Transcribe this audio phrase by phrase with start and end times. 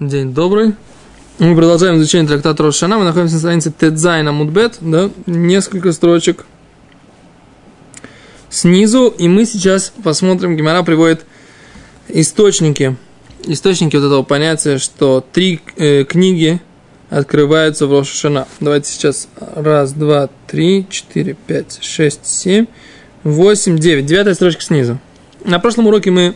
[0.00, 0.74] День добрый.
[1.38, 2.96] Мы продолжаем изучение трактата Рошана.
[2.96, 6.46] Мы находимся на странице Тедзайна Мудбет, да, несколько строчек
[8.48, 9.08] снизу.
[9.08, 11.26] И мы сейчас посмотрим, Гимара приводит
[12.08, 12.96] источники,
[13.44, 16.62] источники вот этого понятия, что три э, книги
[17.10, 18.48] открываются в Рошана.
[18.60, 22.66] Давайте сейчас раз, два, три, четыре, пять, шесть, семь,
[23.22, 24.06] восемь, девять.
[24.06, 24.98] Девятая строчка снизу.
[25.44, 26.34] На прошлом уроке мы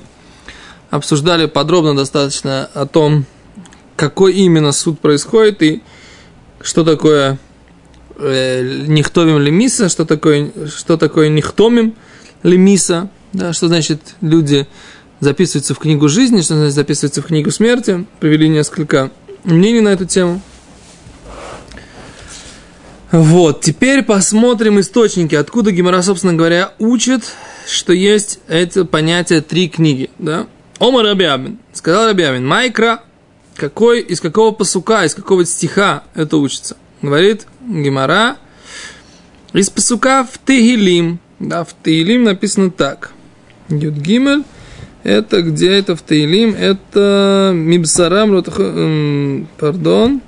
[0.90, 3.24] обсуждали подробно достаточно о том,
[3.98, 5.82] какой именно суд происходит и
[6.60, 7.36] что такое
[8.16, 11.96] э, нихтомим лемиса, что такое, что такое нихтомим
[12.44, 14.68] лемиса, да, что значит люди
[15.18, 18.06] записываются в книгу жизни, что значит записываются в книгу смерти.
[18.20, 19.10] Привели несколько
[19.42, 20.40] мнений на эту тему.
[23.10, 27.22] Вот, теперь посмотрим источники, откуда Гимара, собственно говоря, учит,
[27.66, 30.46] что есть это понятие три книги, да.
[30.78, 33.02] Омар Рабиабин, сказал Рабиабин, Майкра,
[33.58, 36.76] какой, из какого посука, из какого стиха это учится?
[37.02, 38.38] Говорит Гимара,
[39.52, 43.12] из посука в Тегилим, да, в Тегилим написано так.
[43.68, 44.44] Юдгимель,
[45.02, 46.54] это где это в Тегилим?
[46.54, 48.42] Это Мибсарам,
[49.58, 50.22] пардон,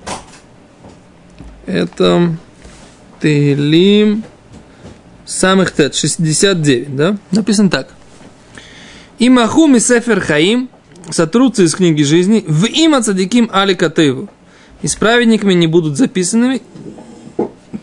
[1.67, 2.37] это
[3.23, 4.25] Тегилим,
[5.25, 7.17] самых тет, 69, да?
[7.31, 7.89] Написано так.
[9.19, 10.69] Имаху мисефер хаим,
[11.11, 14.29] сотрутся из книги жизни, в има цадиким али катыву.
[14.83, 16.63] И с праведниками не будут записанными,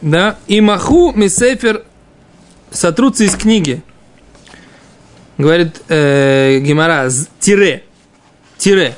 [0.02, 1.84] да, и маху мисефер
[2.72, 3.82] сотрутся из книги.
[5.38, 7.10] Говорит э, Гимара,
[7.40, 7.84] тире,
[8.58, 8.96] тире.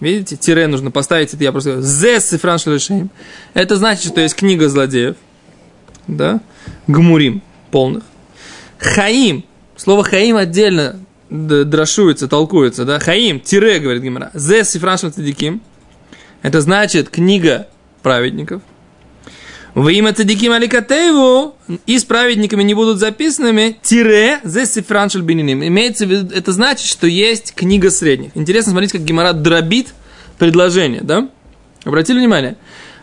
[0.00, 3.10] Видите, тире нужно поставить, это я просто зе сифран шелешейм.
[3.54, 5.16] Это значит, что есть книга злодеев,
[6.06, 6.40] да,
[6.86, 8.04] гмурим полных.
[8.78, 9.44] Хаим,
[9.76, 15.60] слово хаим отдельно дрошуется, толкуется, да, Хаим, тире, говорит Гимара, зе сифрашем цадиким,
[16.42, 17.68] это значит книга
[18.02, 18.62] праведников.
[19.74, 21.54] Во имя цадиким аликатееву
[21.86, 25.62] и с праведниками не будут записанными тире зе сифраншель бининим.
[25.66, 28.30] Имеется в виду, это значит, что есть книга средних.
[28.34, 29.88] Интересно смотреть, как Гимара дробит
[30.38, 31.28] предложение, да?
[31.84, 32.56] Обратили внимание?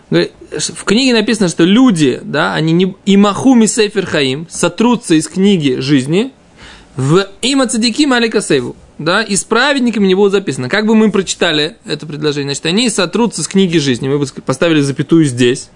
[0.09, 6.31] В книге написано, что люди, да, они не имахуми сейфер хаим, сотрутся из книги жизни–
[6.95, 7.67] в има
[8.07, 8.75] малика сейву.
[8.99, 10.69] Да, и с праведниками не будут записано.
[10.69, 12.53] Как бы мы прочитали это предложение?
[12.53, 14.07] Значит, они сотрутся с книги жизни.
[14.07, 15.69] Мы бы поставили запятую здесь.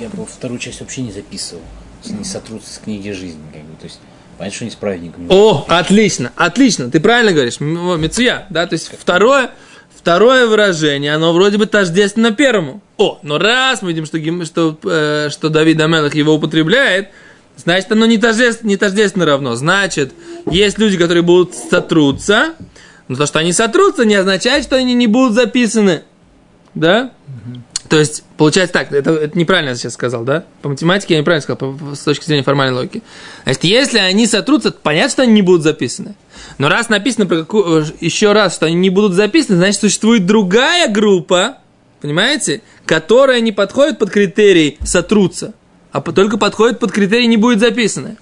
[0.00, 1.62] Я бы вторую часть вообще не записывал.
[2.06, 3.40] Не сотрутся с книги жизни.
[3.52, 3.76] Как бы.
[3.78, 4.00] То есть,
[4.38, 5.26] понятно, что они с праведниками.
[5.28, 6.90] О, отлично, отлично.
[6.90, 7.60] Ты правильно говоришь.
[7.60, 9.50] Мецуя, да, то есть второе,
[9.94, 12.82] второе выражение, оно вроде бы тождественно первому.
[12.96, 17.08] О, но раз мы видим, что, что, э, что Давид Амелах его употребляет,
[17.56, 19.54] Значит, оно не тождественно, не тождественно равно.
[19.54, 20.12] Значит,
[20.50, 22.54] есть люди, которые будут сотрутся,
[23.08, 26.02] но то, что они сотрутся, не означает, что они не будут записаны.
[26.74, 27.12] Да?
[27.28, 27.60] Угу.
[27.88, 30.44] То есть, получается так, это, это неправильно я сейчас сказал, да?
[30.62, 33.02] По математике я неправильно сказал, по, с точки зрения формальной логики.
[33.44, 36.16] Значит, если они сотрутся, понятно, что они не будут записаны.
[36.58, 40.88] Но раз написано про какую, еще раз, что они не будут записаны, значит, существует другая
[40.88, 41.58] группа,
[42.00, 45.54] понимаете, которая не подходит под критерий сотрутся
[45.94, 48.16] а только подходит под критерий не будет записано.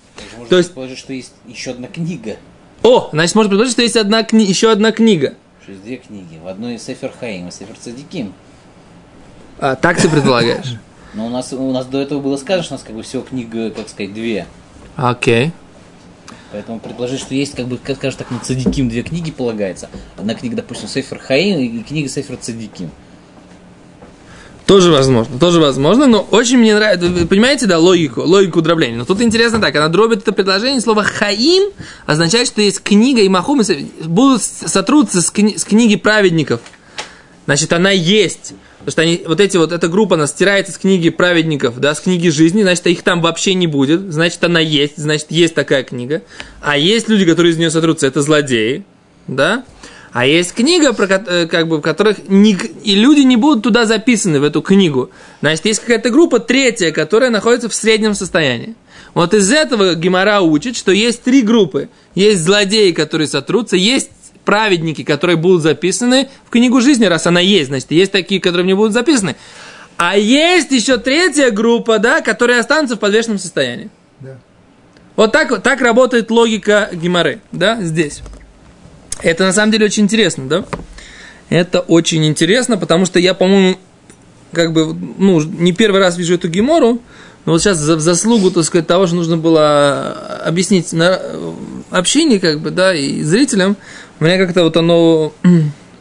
[0.50, 2.36] То есть предположить, что есть еще одна книга.
[2.82, 4.44] О, значит, можно предположить, что есть одна кни...
[4.44, 5.36] еще одна книга.
[5.62, 6.38] Что есть две книги.
[6.44, 8.34] В одной Сефер Хаим, а Сефер Цадиким.
[9.58, 10.74] А, так ты предполагаешь?
[11.14, 13.22] Но у нас, у нас до этого было сказано, что у нас как бы всего
[13.22, 14.46] книга, как сказать, две.
[14.96, 15.46] Окей.
[15.46, 15.52] Okay.
[16.52, 19.88] Поэтому предложить, что есть, как бы, как скажешь так, на Цадиким две книги полагается.
[20.18, 22.90] Одна книга, допустим, Сефер Хаим и книга Сефер Цадиким.
[24.72, 28.96] Тоже возможно, тоже возможно, но очень мне нравится, вы понимаете, да, логику, логику дробления.
[28.96, 31.72] Но тут интересно так, она дробит это предложение, слово «хаим»
[32.06, 33.60] означает, что есть книга, и махум
[34.04, 36.60] будут сотрудиться с, кни, с книги праведников.
[37.44, 38.54] Значит, она есть.
[38.78, 42.00] Потому что они, вот эти вот, эта группа, она стирается с книги праведников, да, с
[42.00, 46.22] книги жизни, значит, их там вообще не будет, значит, она есть, значит, есть такая книга.
[46.62, 48.86] А есть люди, которые из нее сотрутся, это злодеи,
[49.26, 49.64] да,
[50.12, 53.86] а есть книга, про, э, как бы, в которых не, и люди не будут туда
[53.86, 55.10] записаны, в эту книгу.
[55.40, 58.74] Значит, есть какая-то группа третья, которая находится в среднем состоянии.
[59.14, 61.88] Вот из этого Гимара учит, что есть три группы.
[62.14, 64.10] Есть злодеи, которые сотрутся, есть
[64.44, 67.68] праведники, которые будут записаны в книгу жизни, раз она есть.
[67.68, 69.36] Значит, есть такие, которые не будут записаны.
[69.96, 73.88] А есть еще третья группа, да, которые останутся в подвешенном состоянии.
[74.20, 74.38] Да.
[75.16, 78.22] Вот так, так работает логика Гимары, да, здесь.
[79.22, 80.64] Это на самом деле очень интересно, да?
[81.48, 83.78] Это очень интересно, потому что я, по-моему,
[84.52, 87.00] как бы, ну, не первый раз вижу эту гемору,
[87.44, 90.12] но вот сейчас за заслугу, так сказать, того, что нужно было
[90.44, 91.20] объяснить на
[91.90, 93.76] общении, как бы, да, и зрителям,
[94.20, 95.32] у меня как-то вот оно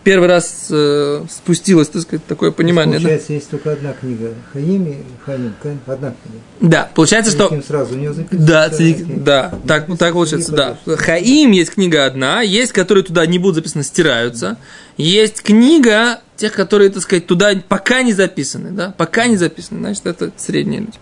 [0.04, 3.00] первый раз э, спустилось, так сказать, такое понимание.
[3.00, 3.04] Да?
[3.04, 5.54] Получается, есть только одна книга Хаим и Хаим,
[5.86, 6.44] одна книга.
[6.60, 7.62] Да, получается, что...
[7.62, 8.16] сразу у него.
[8.32, 10.78] Да, цадик, да, так, так получается, да.
[10.98, 14.58] Хаим есть книга одна, есть, которые туда не будут записаны, стираются.
[14.98, 20.06] Есть книга тех, которые, так сказать, туда пока не записаны, да, пока не записаны, значит,
[20.06, 20.98] это средние люди.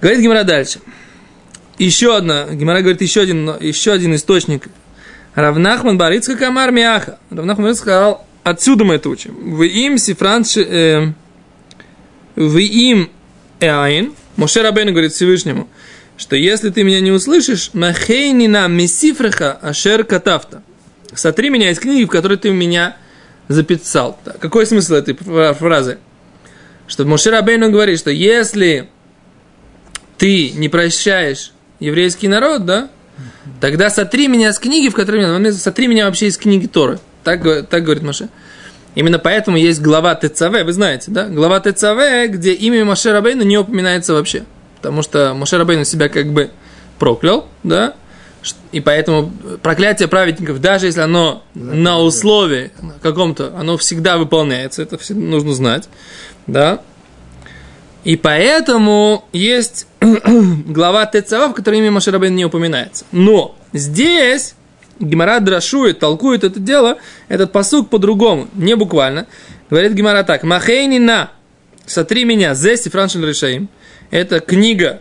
[0.00, 0.80] Говорит Гимара дальше.
[1.78, 4.68] Еще одна, Гимара говорит, еще один, еще один источник
[5.34, 7.18] Равнахман Барицка Камар Миаха.
[7.30, 9.56] Равнахман сказал, отсюда мы это учим.
[9.56, 11.12] В им сифран э,
[12.36, 13.10] в им
[13.60, 14.14] эайн.
[14.36, 15.68] Моше Рабейн говорит Всевышнему,
[16.16, 20.62] что если ты меня не услышишь, махейнина месифреха ашер катафта.
[21.14, 22.96] Сотри меня из книги, в которой ты меня
[23.48, 24.18] записал.
[24.38, 25.98] Какой смысл этой фразы?
[26.86, 28.88] Что Моше Рабейну говорит, что если
[30.18, 32.90] ты не прощаешь еврейский народ, да,
[33.60, 36.98] Тогда сотри меня с книги, в которой меня, сотри меня вообще из книги Торы.
[37.24, 38.28] Так, так говорит Маше.
[38.94, 41.26] Именно поэтому есть глава ТЦВ, вы знаете, да?
[41.26, 44.44] Глава ТЦВ, где имя Маше Рабейна не упоминается вообще.
[44.76, 46.50] Потому что Маше Рабейна себя как бы
[46.98, 47.94] проклял, да?
[48.72, 49.32] И поэтому
[49.62, 55.88] проклятие праведников, даже если оно на условии каком-то, оно всегда выполняется, это все нужно знать,
[56.46, 56.80] да?
[58.04, 63.04] И поэтому есть глава Тецава, в которой имя Машарабейн не упоминается.
[63.12, 64.54] Но здесь
[64.98, 66.98] Гимара драшует, толкует это дело,
[67.28, 69.26] этот посук по-другому, не буквально.
[69.68, 71.30] Говорит Гимара так, Махейни на,
[71.86, 73.68] сотри меня, зеси франшин решаим.
[74.10, 75.00] Это книга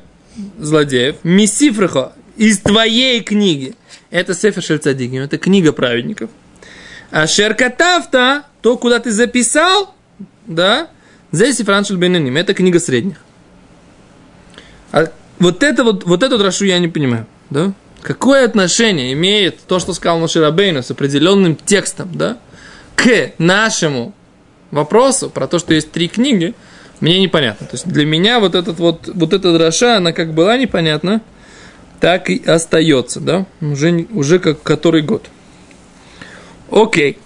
[0.57, 1.17] злодеев.
[1.23, 3.75] Мисифрахо, из твоей книги.
[4.11, 6.29] Это Сефер Шельцадигим, это книга праведников.
[7.11, 9.93] А Шеркатавта, то, куда ты записал,
[10.47, 10.89] да,
[11.31, 13.17] Зеси Франшель Бененим, это книга средних.
[14.91, 17.73] А вот это вот, вот эту драшу я не понимаю, да?
[18.01, 22.37] Какое отношение имеет то, что сказал Маширабейну с определенным текстом, да,
[22.95, 24.13] к нашему
[24.71, 26.55] вопросу про то, что есть три книги,
[27.01, 27.67] мне непонятно.
[27.67, 31.21] То есть для меня вот, этот вот, вот эта дроша, она как была непонятна,
[31.99, 35.27] так и остается, да, уже, уже как который год.
[36.71, 37.17] Окей.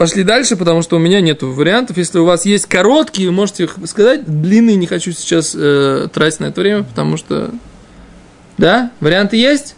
[0.00, 1.98] Пошли дальше, потому что у меня нет вариантов.
[1.98, 4.22] Если у вас есть короткие, вы можете их сказать.
[4.24, 7.50] Длинные не хочу сейчас э, тратить на это время, потому что...
[8.56, 8.92] Да?
[9.00, 9.74] Варианты есть?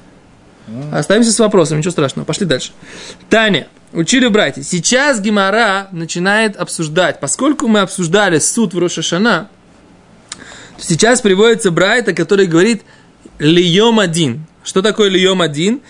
[0.92, 2.24] Оставимся с вопросом, ничего страшного.
[2.24, 2.70] Пошли дальше.
[3.30, 4.62] Таня, учили братья.
[4.62, 7.18] Сейчас Гимара начинает обсуждать.
[7.18, 9.48] Поскольку мы обсуждали суд в Рошашана,
[10.78, 12.84] сейчас приводится Брайта, который говорит
[13.40, 14.46] Льем один.
[14.62, 15.80] Что такое Льем один?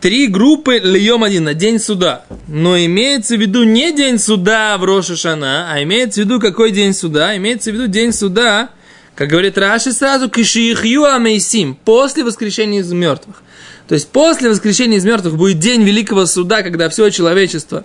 [0.00, 2.24] Три группы льем один на день суда.
[2.46, 6.94] Но имеется в виду не день суда в Рошашана, а имеется в виду какой день
[6.94, 7.36] суда?
[7.36, 8.70] Имеется в виду день суда,
[9.14, 13.42] как говорит Раши сразу, кишихью амейсим, после воскрешения из мертвых.
[13.88, 17.84] То есть после воскрешения из мертвых будет день великого суда, когда все человечество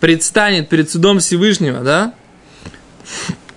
[0.00, 2.14] предстанет перед судом Всевышнего, да?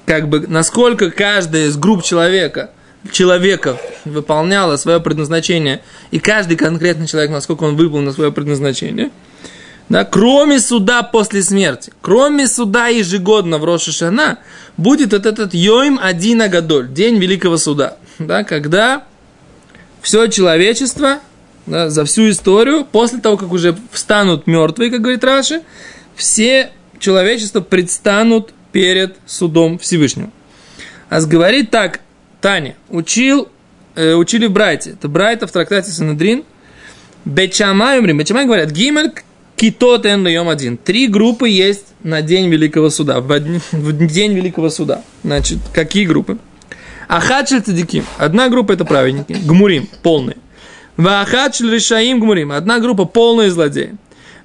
[0.05, 2.71] Как бы насколько каждая из групп человека–
[3.09, 5.81] человека выполняла свое предназначение,
[6.11, 9.11] и каждый конкретный человек, насколько он выполнил свое предназначение,
[9.89, 14.39] да, кроме суда после смерти, кроме суда ежегодно в Рошашана,
[14.77, 19.03] будет вот этот Йоим Один Агадоль, день Великого Суда, да, когда
[20.01, 21.19] все человечество
[21.65, 25.61] да, за всю историю, после того, как уже встанут мертвые, как говорит Раши,
[26.15, 30.29] все человечество предстанут перед судом Всевышнего.
[31.09, 31.99] А говорит так,
[32.41, 33.47] Таня, учил,
[33.95, 34.91] э, учили Брайте.
[34.91, 36.43] Это Брайта в трактате Санедрин.
[37.23, 38.17] Бечамай умрим.
[38.17, 39.13] Бечамай говорят, гимель
[39.55, 40.75] китот эн льем один.
[40.77, 43.21] Три группы есть на день Великого Суда.
[43.21, 45.03] В, в день Великого Суда.
[45.23, 46.39] Значит, какие группы?
[47.07, 48.05] Ахадшель цадиким.
[48.17, 49.33] Одна группа это праведники.
[49.33, 50.37] Гмурим, полные.
[50.97, 52.51] Вахадшель решаим гмурим.
[52.51, 53.95] Одна группа полные злодеи.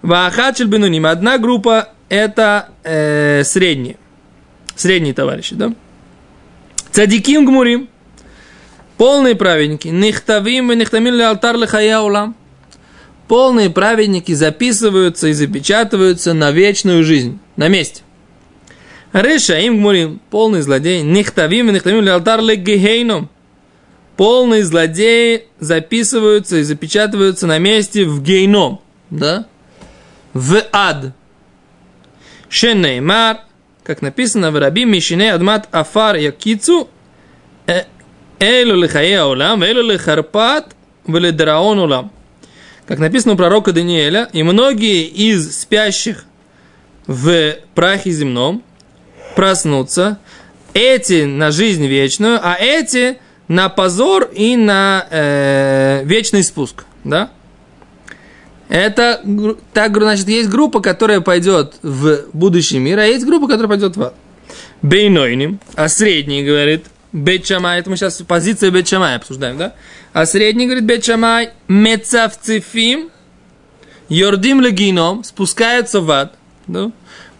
[0.03, 1.07] Вахадшель бенуним.
[1.07, 3.97] Одна группа это э, средние.
[4.75, 5.73] Средние товарищи, да?
[6.97, 7.91] Цадиким гмурим.
[8.97, 9.88] Полные праведники.
[9.88, 12.35] Нихтавим и нихтамин алтар лихая улам.
[13.29, 17.38] Полные праведники записываются и запечатываются на вечную жизнь.
[17.57, 18.00] На месте.
[19.12, 20.23] Реша им гмурим.
[20.31, 21.03] Полный злодей.
[21.03, 23.29] Нихтавим и нихтамин алтар легейном.
[24.17, 28.81] Полные злодеи записываются и запечатываются на месте в гейном.
[29.11, 29.45] Да?
[30.33, 31.12] В ад.
[32.49, 33.41] Шенеймар
[33.87, 36.88] как написано в Раби Мишине Адмат Афар Якицу,
[38.38, 40.75] Элю лихае улам, элю лихарпат,
[41.07, 42.11] веледраон улам.
[42.87, 46.25] Как написано у пророка Даниэля, и многие из спящих
[47.07, 48.62] в прахе земном
[49.37, 50.19] проснутся,
[50.75, 56.85] эти на жизнь вечную, а эти на позор и на э, вечный спуск.
[57.05, 57.31] Да?
[58.69, 59.23] Это,
[59.73, 64.03] так, значит, есть группа, которая пойдет в будущий мир, а есть группа, которая пойдет в
[64.03, 64.15] ад.
[64.83, 69.75] Бейнойним, а средний, говорит, Бетчамай, это мы сейчас позиция Бетчамай обсуждаем, да?
[70.13, 73.11] А средний, говорит Бетчамай, Мецавцифим,
[74.09, 76.35] Йордим легином, спускаются в ад,
[76.67, 76.91] да?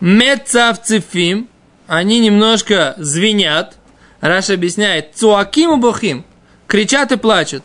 [0.01, 1.49] Мецавцифим,
[1.87, 3.77] они немножко звенят,
[4.21, 6.25] Раша объясняет, Цуаким и Бохим,
[6.67, 7.65] кричат и плачут,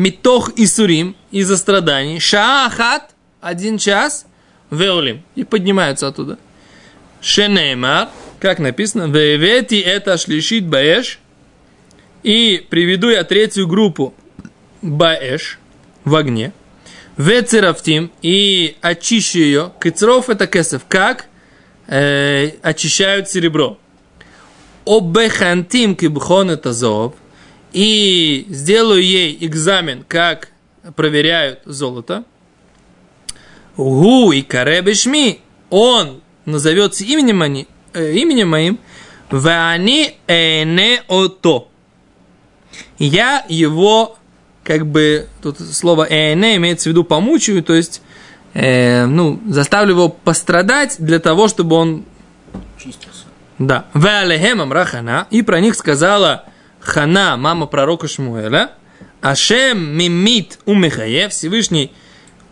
[0.00, 3.10] Митох и Сурим, из-за страданий, Шаахат,
[3.42, 4.24] один час,
[4.70, 6.38] Веолим, и поднимаются оттуда.
[7.20, 11.18] Шенеймар, как написано, Вевети это шлишит баэш,
[12.22, 14.14] и приведу я третью группу.
[14.80, 15.58] Баэш,
[16.06, 16.54] в огне,
[17.18, 21.26] Вецерафтим, и очищу ее, Кицров это кесов, как?
[21.88, 23.78] Э, очищают серебро.
[24.86, 27.12] Обехантим кибхон это зов,
[27.72, 30.48] и сделаю ей экзамен, как
[30.96, 32.24] проверяют золото.
[33.76, 38.78] Гу и каребешми, он назовется именем, они, э, именем моим,
[39.30, 41.68] вани эне ото.
[42.98, 44.18] Я его,
[44.64, 48.02] как бы, тут слово эне имеется в виду помучаю, то есть,
[48.52, 52.04] э, ну, заставлю его пострадать для того, чтобы он
[52.78, 53.24] Чистился.
[53.58, 53.86] да.
[53.94, 55.26] Валехемам рахана.
[55.30, 56.44] И про них сказала
[56.80, 58.72] Хана, мама пророка Шмуэля.
[59.20, 61.32] Ашем мимит умехаев.
[61.32, 61.92] Всевышний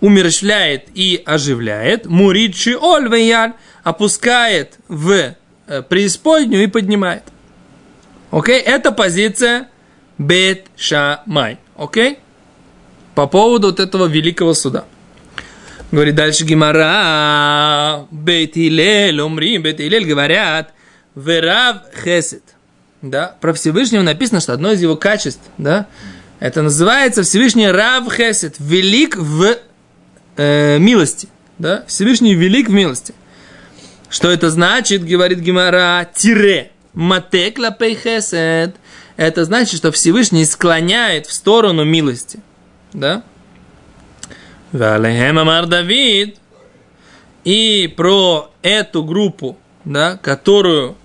[0.00, 2.06] умерщвляет и оживляет.
[2.06, 3.54] Муридши оль веяль.
[3.82, 5.34] Опускает в
[5.66, 7.24] э, преисподнюю и поднимает.
[8.30, 8.60] Окей?
[8.60, 9.68] Это позиция
[10.18, 11.58] Бет Шамай.
[11.76, 12.18] Окей?
[13.14, 14.84] По поводу вот этого великого суда.
[15.90, 20.74] Говорит дальше Гимара, Бейт Илель, умри, Илель говорят,
[21.14, 22.42] Верав Хесед.
[23.00, 25.86] Да, про Всевышнего написано, что одно из его качеств, да,
[26.40, 29.56] это называется Всевышний Рав Хесед, велик в
[30.36, 31.28] э, милости,
[31.58, 33.14] да, Всевышний велик в милости.
[34.08, 38.74] Что это значит, говорит Гимара, тире, матек лапей хесед.
[39.16, 42.40] Это значит, что Всевышний склоняет в сторону милости,
[42.92, 43.22] да,
[44.72, 46.38] Валехем Амар Давид.
[47.44, 50.96] И про эту группу, да, которую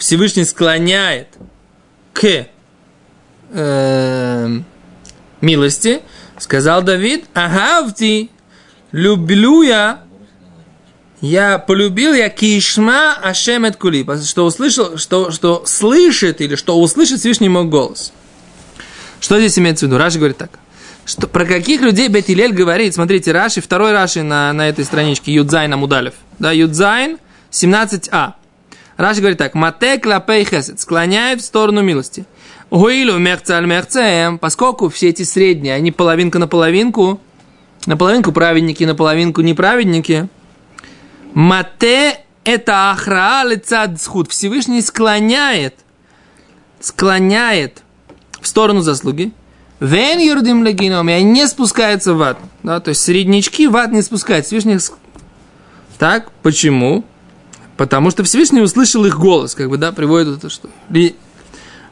[0.00, 1.28] Всевышний склоняет
[2.14, 2.46] к
[3.52, 4.64] эм,
[5.42, 6.00] милости,
[6.38, 8.30] сказал Давид, אהבתי,
[8.92, 10.00] люблю я,
[11.20, 16.80] я полюбил я כי ישמע השם את קולי, что услышал, что, что слышит или что
[16.80, 18.14] услышит Всевышний мой голос.
[19.20, 19.98] Что здесь имеется в виду?
[19.98, 20.50] Раши говорит так.
[21.04, 22.94] Что, про каких людей Бейт Гилель говорит?
[22.94, 26.14] Смотрите, Раши, второй Раши на, на этой страничке, יוד זיין עמוד אלף.
[26.38, 27.18] Да, יוד זיין
[27.50, 28.39] 17а.
[29.00, 29.54] Раши говорит так.
[29.54, 30.78] מטה כלפי חסד.
[30.78, 32.26] Склоняет в сторону милости.
[32.70, 34.38] Гуилу мехцаль мехцеем.
[34.38, 37.18] Поскольку все эти средние, они половинка на половинку,
[37.86, 40.28] на половинку праведники, на половинку неправедники.
[41.32, 44.30] Мате это ахраа лица схуд.
[44.30, 45.76] Всевышний склоняет,
[46.78, 47.82] склоняет
[48.42, 49.32] в сторону заслуги.
[49.80, 52.38] Вен юрдим легином, и они не спускаются в ад.
[52.62, 54.44] Да, то есть среднячки в ад не спускают.
[54.44, 54.76] Всевышний...
[55.96, 57.02] Так, почему?
[57.80, 60.68] Потому что Всевышний услышал их голос, как бы, да, приводит это что.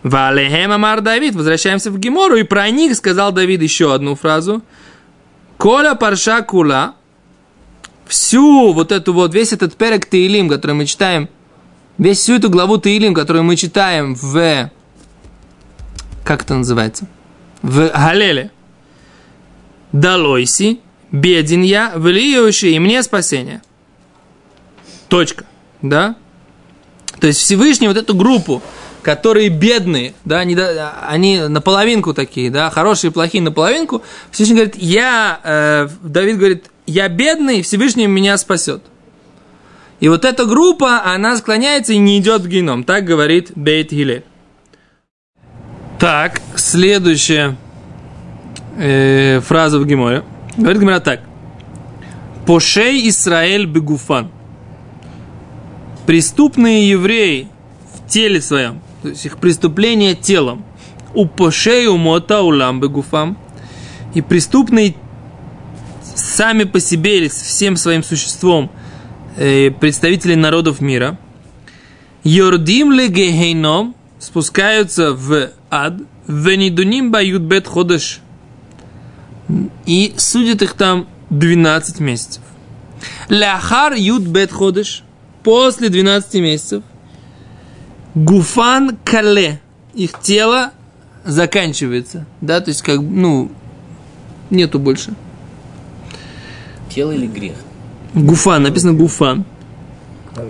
[0.02, 4.60] Валехем Амар Давид, возвращаемся в Гемору, и про них сказал Давид еще одну фразу.
[5.56, 6.94] Коля парша кула,
[8.06, 11.30] всю вот эту вот, весь этот перек Таилим, который мы читаем,
[11.96, 14.70] весь всю эту главу Таилим, которую мы читаем в...
[16.22, 17.06] Как это называется?
[17.62, 18.50] В Галеле.
[19.92, 20.80] Далойси,
[21.12, 23.62] беден я, влиющий, и мне спасение.
[25.08, 25.46] Точка.
[25.82, 26.16] Да?
[27.20, 28.62] То есть Всевышний вот эту группу,
[29.02, 30.56] которые бедные, да, они,
[31.08, 37.08] они наполовинку такие, да, хорошие и плохие наполовинку, Всевышний говорит, я, э, Давид говорит, я
[37.08, 38.82] бедный, Всевышний меня спасет.
[40.00, 42.84] И вот эта группа, она склоняется и не идет в геном.
[42.84, 44.24] Так говорит Бейт Хилель.
[45.98, 47.56] Так, следующая
[48.76, 50.22] э, фраза в Геморе.
[50.56, 51.20] Говорит Гемора так.
[52.46, 54.30] Пошей Исраэль бегуфан.
[56.08, 57.48] Преступные евреи
[57.92, 60.64] в теле своем, то есть их преступление телом.
[61.12, 63.36] У пошей умота улам бегуфам.
[64.14, 64.94] И преступные
[66.14, 68.70] сами по себе или всем своим существом
[69.36, 71.18] э, представители народов мира.
[72.24, 78.20] Йордим ле гехейном спускаются в ад, венидуним бают бет ходыш.
[79.84, 82.42] И судят их там 12 месяцев.
[83.28, 85.04] Ляхар ют бет ходыш.
[85.48, 86.82] После 12 месяцев.
[88.14, 89.62] Гуфан кале.
[89.94, 90.72] Их тело
[91.24, 92.26] заканчивается.
[92.42, 93.50] Да, то есть как, ну,
[94.50, 95.14] нету больше.
[96.94, 97.54] Тело или грех?
[98.12, 99.46] Гуфан, написано гуфан.
[100.34, 100.42] То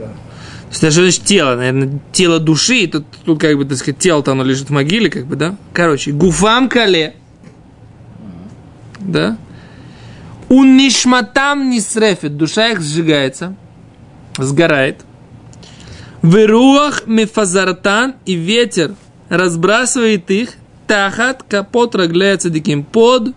[0.71, 4.43] есть даже лишь тело, наверное, тело души, тут, тут как бы, так сказать, тело-то оно
[4.43, 5.55] лежит в могиле, как бы, да?
[5.73, 7.15] Короче, гуфам кале.
[8.99, 9.39] Да?
[10.49, 13.55] У нишматам не срефит, душа их сжигается,
[14.39, 15.05] сгорает.
[16.23, 18.95] В руах мефазартан и ветер
[19.29, 20.55] разбрасывает их
[20.87, 23.35] тахат капот рагляется диким под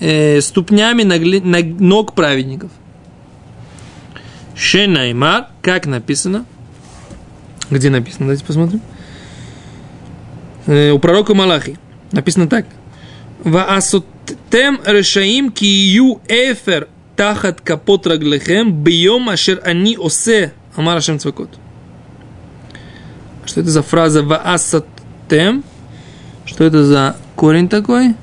[0.00, 2.70] э, ступнями ногли- ног- ног праведников.
[4.56, 6.44] Шенаймар, как написано.
[7.70, 8.26] Где написано?
[8.26, 8.80] Давайте посмотрим.
[10.66, 11.78] Э, у пророка Малахи.
[12.12, 12.66] Написано так.
[13.44, 16.88] Ваасотем решаим кию эфер
[17.20, 21.50] тахат капот раглехем бьем ашер они осе амар Ашем цвакот.
[23.44, 25.62] Что это за фраза ваасотем?
[26.46, 28.14] Что это за корень такой?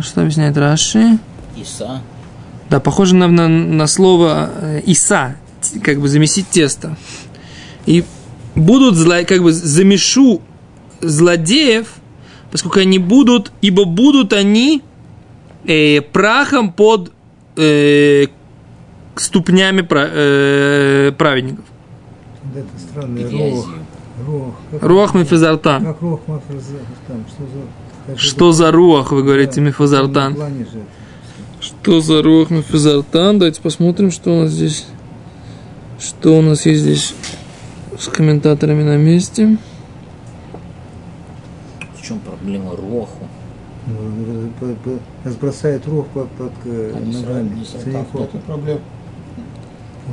[0.00, 1.18] Что объясняет Раши?
[1.54, 2.00] Иса.
[2.70, 5.36] Да, похоже на, на, на слово э, иса,
[5.84, 6.96] как бы замесить тесто.
[7.84, 8.04] И
[8.54, 10.40] будут зло, как бы замешу
[11.02, 11.88] злодеев,
[12.50, 14.82] поскольку они будут, ибо будут они
[15.66, 17.12] э, прахом под
[17.56, 18.26] э,
[19.16, 21.64] ступнями пра- э, праведников.
[22.44, 23.30] Вот Это странный рох.
[23.30, 23.64] Грязью.
[24.26, 24.54] Рох.
[24.70, 25.84] Как, Руах мифазартан.
[25.84, 26.76] как рох мафраза,
[27.08, 27.42] там, что
[28.14, 28.18] за...
[28.18, 30.86] Что за руах, вы говорите, Да, это.
[31.60, 33.38] Что за руах мифазартан?
[33.38, 34.86] Давайте посмотрим, что у нас здесь.
[36.00, 37.14] Что у нас есть здесь
[37.98, 39.56] с комментаторами на месте.
[41.96, 43.28] В чем проблема Роху?
[44.00, 44.48] Ну,
[44.84, 47.58] по- Разбросает рох под, под э, сразу ногами.
[47.58, 47.84] не сразу.
[47.84, 48.28] целиком.
[48.32, 48.78] Нет проблем.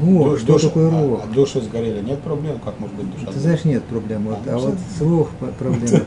[0.02, 1.22] Рох, Душ- что душ- такое а- рох?
[1.24, 3.32] а Души сгорели, нет проблем, как может быть душа?
[3.32, 4.24] Ты знаешь, нет проблем.
[4.28, 5.00] Вот, а вот с
[5.40, 6.06] по- проблема.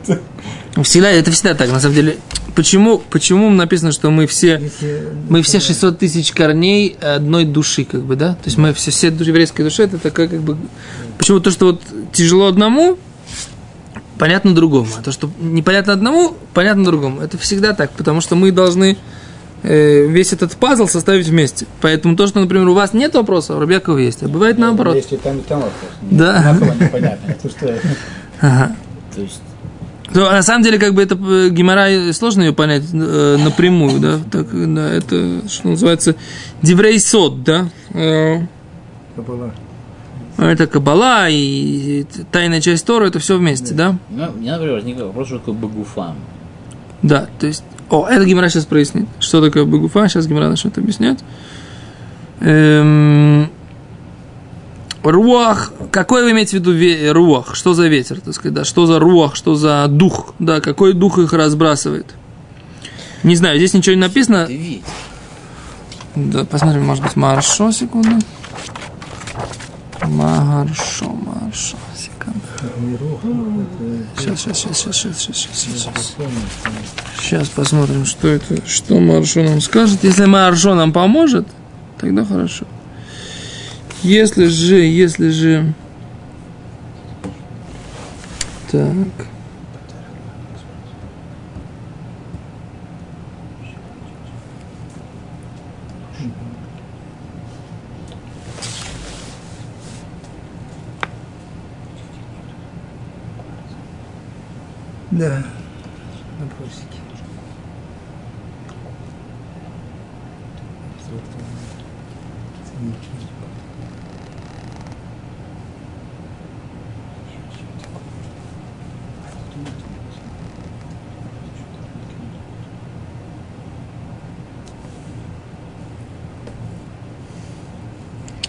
[0.83, 2.17] Всегда, это всегда так, на самом деле.
[2.55, 8.03] Почему, почему написано, что мы все, Если, мы все 600 тысяч корней одной души, как
[8.03, 8.33] бы, да?
[8.35, 10.55] То есть мы все, все еврейская душа, это такая, как бы...
[11.17, 12.97] Почему то, что вот тяжело одному,
[14.17, 14.87] понятно другому.
[14.97, 17.21] А то, что непонятно одному, понятно другому.
[17.21, 18.97] Это всегда так, потому что мы должны
[19.63, 21.65] э, весь этот пазл составить вместе.
[21.81, 24.95] Поэтому то, что, например, у вас нет вопроса, у Рабьякова есть, а бывает наоборот.
[24.95, 25.91] Есть и там, и там вопрос.
[26.01, 26.57] Да.
[26.79, 27.35] Непонятно.
[27.49, 27.79] Что?
[28.41, 28.75] Ага.
[29.15, 29.41] То есть,
[30.13, 33.99] Ну, а на самом деле, как бы это э, гемора, сложно ее понять э, напрямую,
[33.99, 34.19] да?
[34.31, 36.15] Так, да, это, что называется,
[36.61, 37.69] диврейсот, да?
[37.93, 38.41] Э.
[40.45, 43.97] это кабала и тайная часть Тора, это все вместе, да?
[44.09, 46.15] ну, у меня, например, возник вопрос, что такое Багуфам.
[47.01, 47.63] Да, то есть...
[47.89, 49.07] О, это Гимара сейчас прояснит.
[49.19, 50.07] Что такое Багуфа?
[50.07, 51.19] Сейчас Гимара начнет объяснять.
[52.39, 53.49] Эм,
[55.03, 55.73] руах.
[55.91, 57.55] Какой вы имеете в виду ве- руах?
[57.55, 58.63] Что за ветер, так сказать, да?
[58.63, 59.35] Что за руах?
[59.35, 60.33] Что за дух?
[60.39, 62.15] Да, какой дух их разбрасывает?
[63.23, 64.49] Не знаю, здесь ничего не написано.
[66.15, 68.17] Да, посмотрим, может быть, маршо, секунду.
[70.07, 72.39] Маршо, маршо, секунду.
[74.17, 76.15] Сейчас, сейчас, сейчас, сейчас, сейчас, сейчас, сейчас.
[77.19, 80.03] Сейчас посмотрим, что это, что Маршо нам скажет.
[80.03, 81.47] Если Маршо нам поможет,
[81.99, 82.65] тогда хорошо.
[84.01, 85.73] Если же, если же...
[88.71, 89.32] Так.
[105.13, 105.43] Да.
[106.39, 106.97] Вопросики.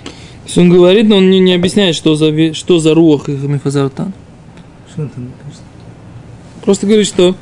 [0.04, 3.28] То есть он говорит, но он не, не объясняет, что за, ве- что за руах
[3.28, 4.12] их мифазартан.
[4.90, 5.66] Что он там написано?
[6.64, 7.36] Просто говорит, что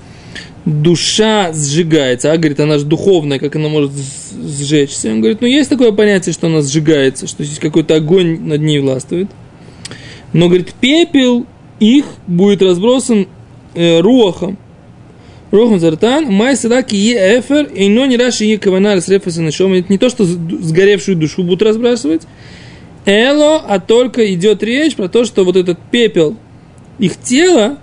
[0.64, 2.32] душа сжигается.
[2.32, 3.92] А говорит, она же духовная, как она может
[4.32, 5.10] сжечься.
[5.10, 8.80] Он говорит, ну есть такое понятие, что она сжигается, что здесь какой-то огонь над ней
[8.80, 9.28] властвует.
[10.32, 11.46] Но, говорит, пепел
[11.78, 13.28] их будет разбросан
[13.74, 14.58] э, руахом.
[15.50, 19.74] Рухам зартан, май садаки е эфер, и но не раши е каванар с рефаса нашом.
[19.74, 22.22] Это не то, что сгоревшую душу будут разбрасывать.
[23.04, 26.36] Эло, а только идет речь про то, что вот этот пепел
[26.98, 27.78] их тела,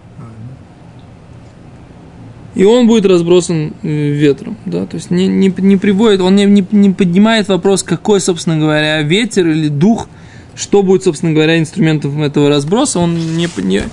[2.56, 6.46] и он будет разбросан э, ветром, да, то есть не, не, не приводит, он не,
[6.46, 10.08] не, не поднимает вопрос, какой, собственно говоря, ветер или дух,
[10.56, 13.84] что будет, собственно говоря, инструментом этого разброса, он не, не,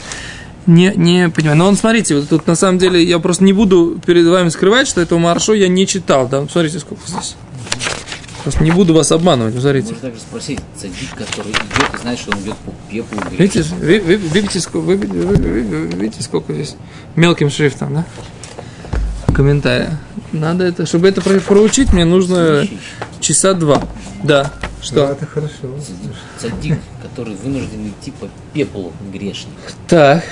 [0.67, 1.59] не, не понимает.
[1.59, 4.89] Но он, смотрите, вот тут на самом деле, я просто не буду перед вами скрывать,
[4.89, 7.37] что этого маршо я не читал, да, смотрите, сколько здесь.
[8.43, 9.89] Просто не буду вас обманывать, смотрите.
[9.89, 13.19] Можно также спросить, цадик, который идет и знает, что он идет по пеплу.
[13.37, 16.77] Видите, вы- вы- видите, сколько, вы- вы- вы- видите, сколько здесь
[17.17, 18.07] мелким шрифтом, да?
[19.37, 19.99] Комментария.
[20.33, 22.67] Надо это, чтобы это про- проучить, мне нужно
[23.21, 23.83] часа два.
[24.25, 24.45] Да.
[24.45, 25.05] Да, Что?
[25.05, 25.53] это хорошо.
[26.39, 29.53] Цадик, который вынужден идти по пеплу грешник.
[29.89, 30.25] Так.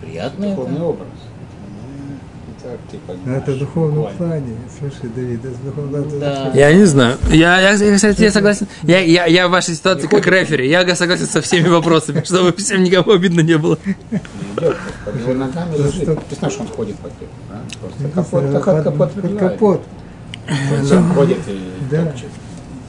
[0.00, 0.54] Приятно это?
[0.54, 1.08] Духовный образ.
[2.70, 4.16] Ну, Так, типа, Но это в духовном буквально.
[4.18, 4.56] плане.
[4.78, 6.50] Слушай, Давид, это в духовном Да.
[6.54, 7.16] Я не знаю.
[7.30, 8.66] Я, я, я, кстати, я согласен.
[8.82, 10.68] Я, я, я в вашей ситуации как рефери.
[10.68, 13.78] Я согласен со всеми вопросами, чтобы всем никому обидно не было.
[14.60, 16.02] Его ногами Ну, лежит.
[16.02, 17.60] что- Ты знаешь, он ходит по пеплу, а?
[17.80, 19.82] Просто Под, капот, капот капот.
[20.92, 22.28] Он ходит и топчет.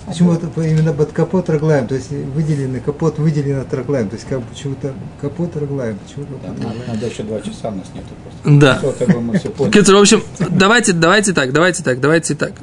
[0.07, 1.87] Почему это именно под капот роглаем?
[1.87, 4.09] То есть выделенный капот выделен от роглаем.
[4.09, 5.97] То есть как почему-то капот роглаем.
[5.99, 6.91] Почему Да, капот надо, роглаем?
[6.93, 8.59] надо еще два часа у нас нету просто.
[8.59, 8.77] Да.
[8.79, 9.73] Что это бы мы все поняли.
[9.73, 12.53] Кицур, в общем, давайте, давайте так, давайте так, давайте так.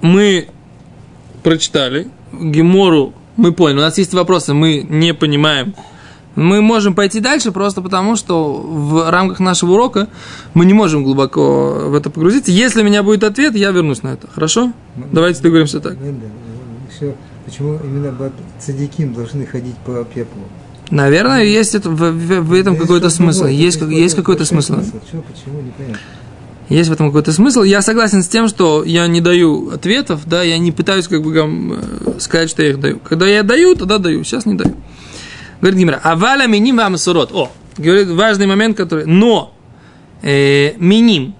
[0.00, 0.48] Мы
[1.42, 5.74] прочитали Гемору, мы поняли, у нас есть вопросы, мы не понимаем.
[6.34, 10.08] Мы можем пойти дальше просто потому, что в рамках нашего урока
[10.54, 12.52] мы не можем глубоко в это погрузиться.
[12.52, 14.28] Если у меня будет ответ, я вернусь на это.
[14.32, 14.72] Хорошо?
[15.10, 15.96] Давайте договоримся так.
[17.00, 20.42] Еще почему именно цадиким должны ходить по пеплу?
[20.90, 23.44] Наверное, есть это, в, в- в этом Есть какой-то смысл.
[23.46, 24.74] Есть, как- есть какой-то смысл.
[25.10, 25.98] Чего, почему, непонятно.
[26.68, 27.62] Есть в этом какой-то смысл.
[27.62, 31.34] Я согласен с тем, что я не даю ответов, да, я не пытаюсь как бы
[31.34, 32.98] э, сказать, что я их даю.
[33.00, 34.74] Когда я даю, тогда даю, сейчас не даю.
[35.60, 37.32] Говорит Гимра, аваля миним вам сурот.
[37.32, 39.06] О, говорит, важный момент, который...
[39.06, 39.54] Но,
[40.22, 41.34] э, миним.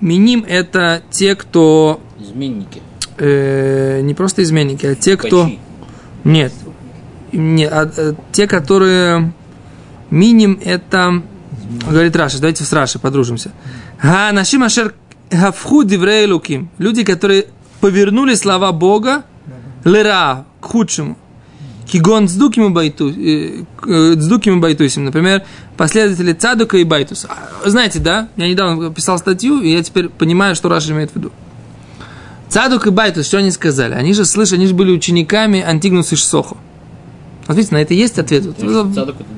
[0.00, 2.00] Миним это те, кто...
[2.20, 2.80] Изменники.
[3.18, 5.44] Э, не просто изменники, а те, кто...
[5.44, 5.58] Пачи.
[6.24, 6.52] Нет.
[7.32, 9.32] Не, а, э, те, которые
[10.10, 11.22] מינים, это,
[11.88, 13.52] говорит Раши, давайте с Рашей подружимся.
[14.02, 14.94] האנשים אשר
[15.30, 16.70] הפכו דברי אלוקים.
[16.78, 17.46] Люди, которые
[17.80, 19.24] повернули слова Бога
[19.84, 21.16] לרעה к худшему.
[21.86, 25.04] כגון э, э, צדוקים и בייתוסים.
[25.04, 25.42] Например,
[25.76, 27.28] последователи Цадука и Байтуса.
[27.30, 28.28] А, Знаете, да?
[28.36, 31.32] Я недавно писал статью, и я теперь понимаю, что Раши имеет в виду.
[32.48, 33.94] Цадук и Байтус, что они сказали?
[33.94, 36.56] Они же, слышали, они же были учениками Антигнуса איש סוכו.
[37.46, 38.46] Вот видите, на это есть ответ.
[38.46, 38.66] Это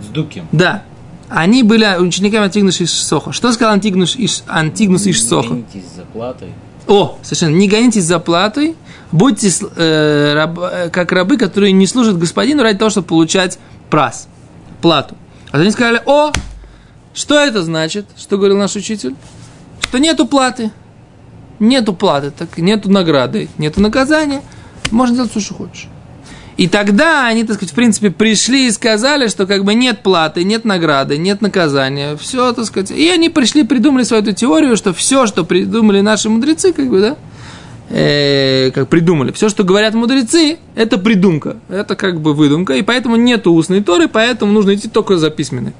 [0.02, 0.48] צדוקים.
[0.52, 0.82] Да.
[1.28, 3.32] Они были учениками Антигнуса איש סוכו.
[3.32, 5.48] Что сказал Антигнус, איש- Антигнус איש סוכו?
[5.50, 6.48] Гонитесь за платой.
[6.88, 7.54] О, совершенно.
[7.54, 8.74] Не гонитесь за платой,
[9.12, 13.58] будьте э, раб- э, как рабы, которые не служат господину ради того, чтобы получать
[13.90, 14.26] פרס,
[14.82, 15.14] плату.
[15.52, 16.32] А они сказали, о,
[17.14, 18.06] что это значит?
[18.16, 19.14] Что говорил наш учитель?
[19.82, 20.72] Что нету платы.
[21.60, 24.42] Нету платы, так нету награды, нету наказания.
[24.90, 25.88] Можно делать все, что хочешь.
[26.56, 30.42] И тогда они, так сказать, в принципе, пришли и сказали, что как бы нет платы,
[30.44, 32.16] нет награды, нет наказания.
[32.16, 32.90] Все, так сказать.
[32.90, 37.00] И они пришли, придумали свою эту теорию, что все, что придумали наши мудрецы, как бы,
[37.00, 37.16] да,
[37.88, 41.56] э, как придумали, все, что говорят мудрецы, это придумка.
[41.68, 45.72] Это как бы выдумка, и поэтому нету устной торы, поэтому нужно идти только за письменной.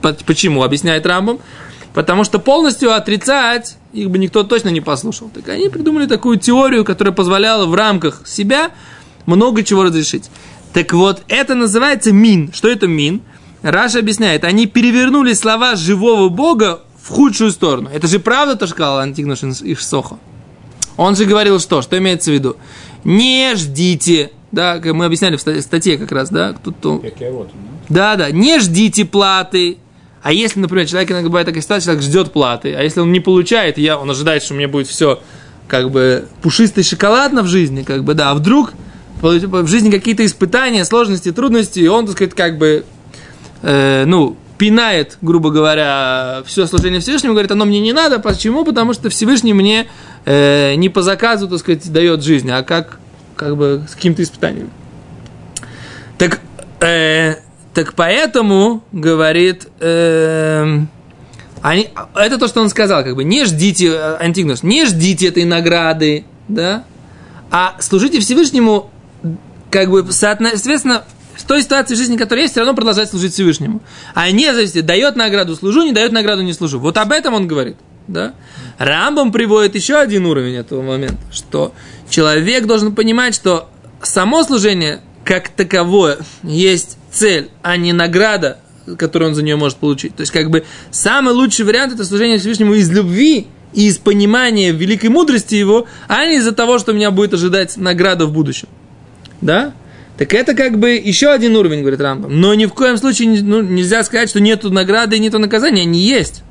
[0.00, 1.38] По- Почему, объясняет Рамбом?
[1.94, 5.30] Потому что полностью отрицать их бы никто точно не послушал.
[5.32, 8.72] Так они придумали такую теорию, которая позволяла в рамках себя
[9.26, 10.28] много чего разрешить.
[10.72, 12.50] Так вот, это называется мин.
[12.52, 13.22] Что это мин?
[13.62, 17.88] Раша объясняет, они перевернули слова живого Бога в худшую сторону.
[17.92, 20.18] Это же правда, то, что сказал Антигнуш Ишсохо.
[20.96, 21.80] Он же говорил что?
[21.80, 22.56] Что имеется в виду?
[23.04, 27.00] Не ждите, да, мы объясняли в ста- статье как раз, да, вот, ну.
[27.88, 29.78] да, да, не ждите платы.
[30.24, 33.20] А если, например, человек иногда бывает такая ситуация, человек ждет платы, а если он не
[33.20, 35.20] получает, я, он ожидает, что у меня будет все
[35.68, 38.72] как бы пушисто и шоколадно в жизни, как бы, да, а вдруг
[39.20, 42.86] в жизни какие-то испытания, сложности, трудности, и он, так сказать, как бы,
[43.60, 48.64] э, ну, пинает, грубо говоря, все служение Всевышнему, говорит, оно мне не надо, почему?
[48.64, 49.88] Потому что Всевышний мне
[50.24, 52.98] э, не по заказу, так сказать, дает жизнь, а как,
[53.36, 54.70] как бы с каким-то испытанием.
[56.16, 56.40] Так,
[56.80, 57.34] э,
[57.74, 60.88] так поэтому, говорит, эм,
[61.60, 65.44] они, это то, что он сказал, как бы, не ждите, э, Антигнус, не ждите этой
[65.44, 66.84] награды, да,
[67.50, 68.90] а служите Всевышнему,
[69.70, 71.04] как бы, соответственно,
[71.36, 73.80] в той ситуации в жизни, которая есть, все равно продолжать служить Всевышнему.
[74.14, 76.78] А не зависит, дает награду, служу, не дает награду, не служу.
[76.78, 77.76] Вот об этом он говорит.
[78.06, 78.34] Да?
[78.78, 81.74] Рамбом приводит еще один уровень этого момента, что
[82.08, 83.68] человек должен понимать, что
[84.02, 88.58] само служение как таковое есть цель, а не награда,
[88.98, 90.14] которую он за нее может получить.
[90.16, 94.72] То есть, как бы, самый лучший вариант это служение Всевышнему из любви и из понимания
[94.72, 98.68] великой мудрости его, а не из-за того, что меня будет ожидать награда в будущем.
[99.40, 99.72] Да?
[100.16, 102.40] Так это как бы еще один уровень, говорит Рамбам.
[102.40, 105.82] Но ни в коем случае ну, нельзя сказать, что нету награды и нету наказания.
[105.82, 106.42] Они есть.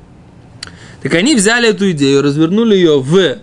[1.02, 3.38] Так они взяли эту идею, развернули ее в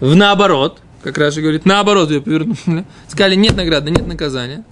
[0.00, 2.84] в наоборот, как Раша говорит, наоборот ее повернули.
[3.08, 4.64] Сказали, нет награды, нет наказания.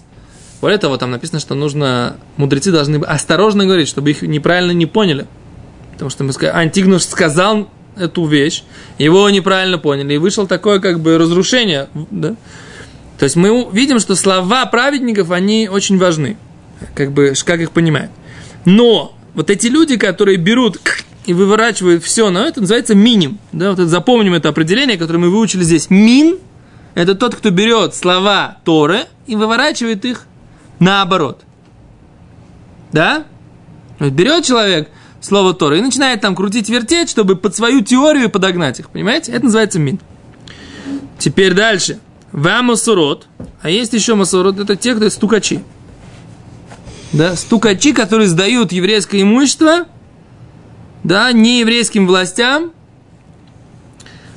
[0.61, 5.27] Более того, там написано, что нужно, мудрецы должны осторожно говорить, чтобы их неправильно не поняли.
[5.93, 8.63] Потому что мы сказали, Антигнус сказал эту вещь,
[8.97, 11.89] его неправильно поняли, и вышло такое как бы разрушение.
[12.11, 12.35] Да?
[13.17, 16.37] То есть мы видим, что слова праведников, они очень важны,
[16.93, 18.11] как бы, как их понимать.
[18.65, 20.79] Но вот эти люди, которые берут
[21.25, 23.39] и выворачивают все, но это называется миним.
[23.51, 25.89] Да, вот это, запомним это определение, которое мы выучили здесь.
[25.89, 26.37] Мин–
[26.95, 30.25] это тот, кто берет слова Торы и выворачивает их
[30.79, 31.43] наоборот.
[32.91, 33.25] Да?
[33.99, 34.89] Берет человек
[35.21, 38.89] слово Торы и начинает там крутить, вертеть, чтобы под свою теорию подогнать их.
[38.89, 39.31] Понимаете?
[39.31, 39.99] Это называется мин.
[41.17, 41.99] Теперь дальше.
[42.31, 43.27] Вамасурот.
[43.61, 44.59] А есть еще масурот.
[44.59, 45.63] Это те, кто стукачи.
[47.13, 49.85] Да, стукачи, которые сдают еврейское имущество,
[51.03, 52.73] да, не еврейским властям.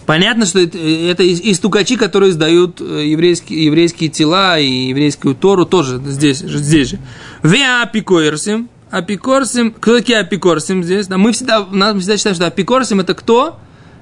[0.06, 5.66] Понятно, что это, это и, стукачи, которые сдают э, еврейские, еврейские тела и еврейскую Тору
[5.66, 6.98] тоже здесь, здесь же.
[7.42, 8.68] Ве апикоерсим.
[8.90, 9.72] Апикорсим.
[9.72, 11.06] Кто такие апикорсим здесь?
[11.06, 13.58] Да, мы, всегда, мы всегда считаем, что апикорсим это кто?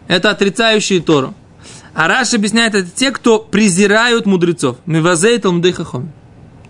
[0.07, 1.35] Это отрицающие Тору.
[1.95, 4.79] А Раш объясняет, это те, кто презирают мудрецов.
[4.87, 6.11] Мивазей талмудейхахом.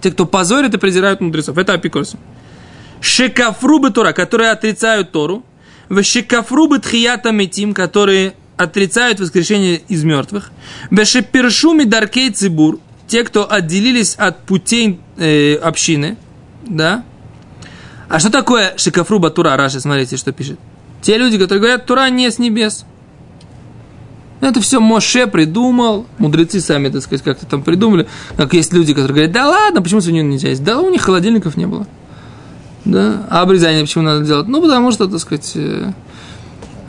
[0.00, 1.58] Те, кто позорит и презирают мудрецов.
[1.58, 2.18] Это апикорсим.
[3.00, 5.44] Шекафрубы Тора, которые отрицают Тору.
[6.02, 10.50] Шекафрубы Тхията Метим, которые отрицают воскрешение из мертвых.
[10.90, 16.18] В Шепершуми Даркей Цибур, те, кто отделились от путей э, общины.
[16.66, 17.04] Да?
[18.08, 20.58] А что такое Шекафруба Тура, Раша, смотрите, что пишет.
[21.00, 22.84] Те люди, которые говорят, Тура не с небес.
[24.40, 28.06] Это все Моше придумал, мудрецы сами, так сказать, как-то там придумали.
[28.36, 30.62] Как есть люди, которые говорят, да ладно, почему свинью нельзя есть?
[30.62, 31.86] Да у них холодильников не было.
[32.84, 34.48] Да, а обрезание почему надо делать?
[34.48, 35.52] Ну, потому что, так сказать,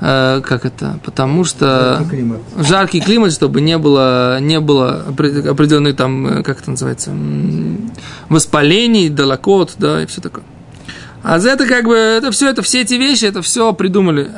[0.02, 1.00] э, как это?
[1.04, 2.40] Потому что Жаркий климат.
[2.58, 7.12] жаркий климат, чтобы не было, не было опре- определенной там, э, как это называется,
[8.30, 10.44] воспалений, долокот, да, и все такое.
[11.24, 14.32] А за это как бы, это все, это все эти вещи, это все придумали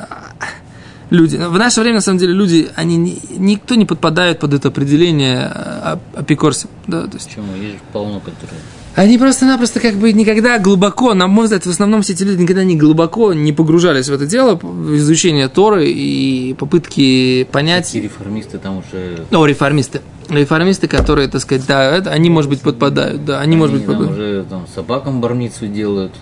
[1.10, 1.36] люди.
[1.36, 6.00] В наше время, на самом деле, люди, они никто не подпадает под это определение а-
[6.16, 6.68] апикорсим.
[6.86, 7.54] Да, то есть Почему?
[7.54, 8.58] Есть же полно, которые...
[8.94, 12.62] они просто-напросто как бы никогда глубоко, на мой взгляд, в основном все эти люди никогда
[12.62, 17.86] не глубоко не погружались в это дело, в изучение Торы и попытки понять...
[17.86, 19.24] Такие реформисты там уже...
[19.30, 20.02] О, реформисты.
[20.28, 23.96] Реформисты, которые, так сказать, да, это, они, может быть, подпадают, да, они, может быть, там
[23.96, 24.18] подпадают.
[24.18, 26.12] уже там, собакам бармицу делают.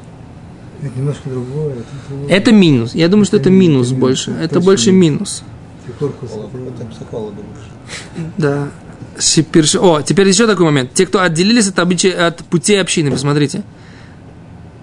[0.82, 1.72] Это немножко другое.
[1.72, 2.30] Это, другое.
[2.30, 2.94] Это минус.
[2.94, 4.30] Я думаю, что это минус больше.
[4.30, 5.42] Это Точно больше минус.
[5.42, 5.98] минус.
[5.98, 8.30] Корпус, Это психологи больше.
[8.38, 8.68] Да.
[9.16, 10.94] Шиперш- О, теперь еще такой момент.
[10.94, 13.62] Те, кто отделились от, обычай, от путей общины, посмотрите.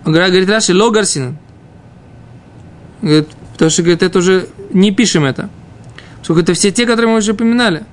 [0.06, 1.38] Говорит, Раши, логарсин.
[3.02, 5.50] Говорит, потому что, говорит, это уже не пишем это.
[6.24, 7.84] Сколько это все те, которые мы уже упоминали.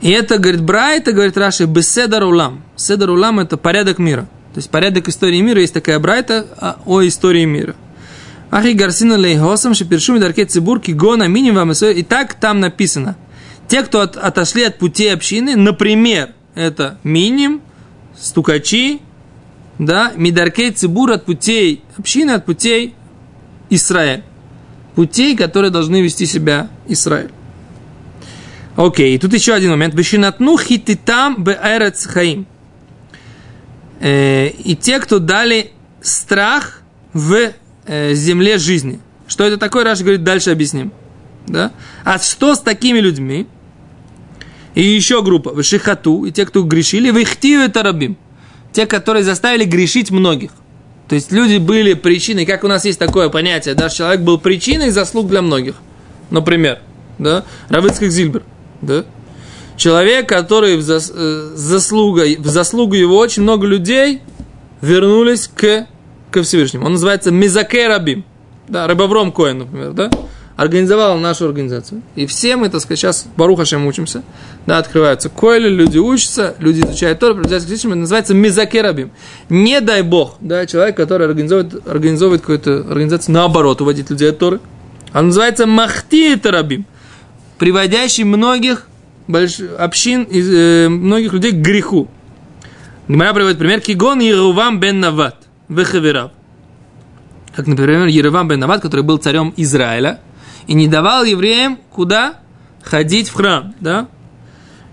[0.00, 2.62] И это, говорит, Бра, это, говорит Раши, беседар улам.
[2.76, 4.22] Седар улам– это порядок мира.
[4.52, 7.74] То есть порядок истории мира, есть такая брайта а, о истории мира.
[8.50, 13.16] Ахи Гарсина Лейхосам, Шепершуми Дарке Цибур, Кигона, Миним И так там написано.
[13.68, 17.62] Те, кто от- отошли от путей общины, например, это Миним,
[18.18, 19.00] Стукачи,
[19.78, 22.94] да, Мидаркей Цибур от путей общины, от путей
[23.70, 24.22] Израиль.
[24.94, 27.30] Путей, которые должны вести себя Израиль.
[28.76, 29.94] Окей, и тут еще один момент.
[29.94, 32.46] Вишинатну хититам беэрец хаим.
[34.00, 35.70] Э, И те, кто дали
[36.02, 37.52] страх в
[37.86, 39.00] э, земле жизни.
[39.26, 40.92] Что это такое, Раша говорит, дальше объясним.
[41.46, 41.72] Да?
[42.04, 43.46] А что с такими людьми?
[44.74, 48.16] И еще группа, в Шихату, и те, кто грешили, в Ихтию это рабим.
[48.72, 50.50] Те, которые заставили грешить многих.
[51.08, 54.90] То есть люди были причиной, как у нас есть такое понятие, да, человек был причиной
[54.90, 55.74] заслуг для многих.
[56.30, 56.78] Например,
[57.18, 58.44] да, Равыцких Зильбер,
[58.80, 59.04] да,
[59.76, 64.22] человек, который в, зас- э, заслугой, в заслугу его очень много людей
[64.80, 65.86] вернулись к,
[66.30, 66.86] ко Всевышнему.
[66.86, 68.24] Он называется Мизаке Рабим.
[68.68, 70.10] Да, Рабавром Коэн, например, да?
[70.56, 72.02] Организовал нашу организацию.
[72.14, 74.22] И все мы, так сказать, сейчас Барухашем учимся.
[74.66, 77.92] Да, открываются койли, люди учатся, люди изучают Тору, приближаются к.
[77.92, 79.10] Это называется Мизаке Рабим.
[79.48, 84.60] Не дай Бог, да, человек, который организовывает, организовывает какую-то организацию, наоборот, уводит людей от Торы.
[85.12, 86.84] А называется Махти Рабим.
[87.58, 88.88] Приводящий многих
[89.26, 89.60] больш...
[89.78, 92.08] общин, из, э, многих людей к греху.
[93.08, 93.80] Гмара приводит пример.
[93.80, 95.36] Кигон Ерувам бен Нават.
[95.68, 96.30] Вехаверав.
[97.54, 100.20] Как, например, Ерувам бен Нават, который был царем Израиля
[100.66, 102.40] и не давал евреям куда
[102.82, 104.08] ходить в храм, да?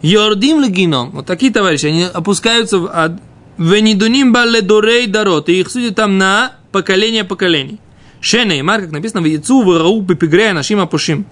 [0.02, 1.12] Йордим легином.
[1.12, 3.20] Вот такие товарищи, они опускаются в ад.
[3.58, 5.50] Венидуним баледорей дарот.
[5.50, 7.80] И их судят там на поколение поколений.
[8.22, 11.26] Шене и Марк, как написано, в яйцу в рау пепигрея нашим апушим.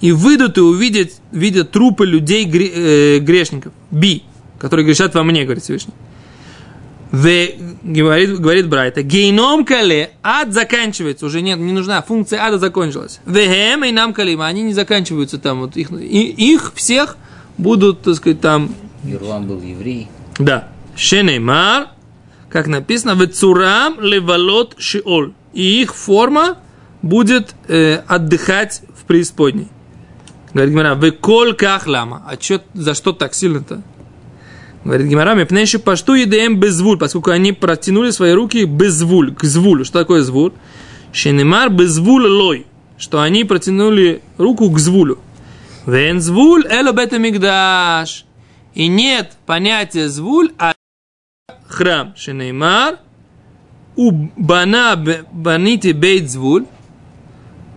[0.00, 3.72] и выйдут и увидят, видят трупы людей э, грешников.
[3.90, 4.22] Би,
[4.58, 5.94] которые грешат во мне, говорит Всевышний.
[7.14, 7.48] В,
[7.84, 13.20] говорит, говорит Брайта, гейном кале, ад заканчивается, уже нет, не нужна, функция ада закончилась.
[13.24, 17.16] Вегем и нам калима, они не заканчиваются там, вот их, и, их всех
[17.56, 18.74] будут, так сказать, там,
[19.04, 20.08] Ирлам был еврей.
[20.40, 21.90] да, шенеймар,
[22.48, 26.56] как написано, в цурам левалот шиол, и их форма
[27.00, 29.68] будет э, отдыхать в преисподней.
[30.52, 33.82] Говорит Гимара, вы коль кахлама, а чё, за что так сильно-то?
[34.84, 39.84] Говорит Гимара, мепнейши пашту едем безвуль, поскольку они протянули свои руки безвуль, к звулю.
[39.84, 40.52] Что такое звуль?
[41.12, 42.66] Шенемар безвуль лой,
[42.98, 45.18] что они протянули руку к звулю.
[45.86, 48.26] Вен звуль эло бета мигдаш.
[48.74, 50.74] И нет понятия звуль, а
[51.66, 52.14] храм.
[52.16, 52.98] Шенеймар
[53.96, 54.96] у бана
[55.32, 56.66] баните бейт звуль,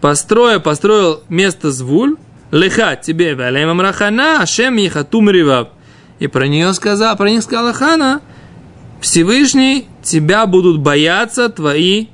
[0.02, 2.17] построя, построил место звуль,
[2.52, 5.70] леха тебе валем амрахана, ашем ехатум ривав.
[6.19, 8.21] И про нее сказал, про них сказала Хана,
[9.01, 12.08] Всевышний, тебя будут бояться твои,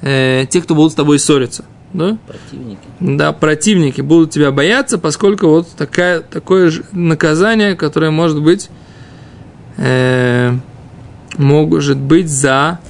[0.00, 1.64] э, те, кто будут с тобой ссориться.
[1.92, 2.18] Да?
[2.26, 2.80] Противники.
[3.00, 8.70] Да, противники будут тебя бояться, поскольку вот такая, такое же наказание, которое может быть,
[9.76, 10.52] э,
[11.36, 12.80] может быть за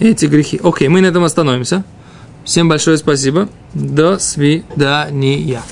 [0.00, 0.60] эти грехи.
[0.62, 1.84] Окей, мы на этом остановимся.
[2.44, 3.48] Всем большое спасибо.
[3.74, 5.62] До свидания.